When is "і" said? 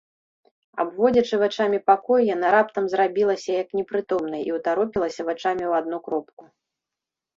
4.49-4.57